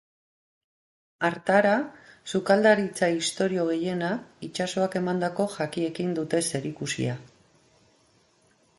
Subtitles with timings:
[1.27, 1.73] Hartara,
[2.31, 7.21] sukaldaritza istorio gehienak itsasoak emandako jakiekin dute zerikusia.